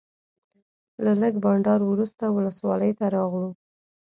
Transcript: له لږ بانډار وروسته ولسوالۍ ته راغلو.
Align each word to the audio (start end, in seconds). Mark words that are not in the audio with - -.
له 1.03 1.11
لږ 1.21 1.33
بانډار 1.43 1.79
وروسته 1.85 2.23
ولسوالۍ 2.35 2.91
ته 2.99 3.05
راغلو. 3.15 3.49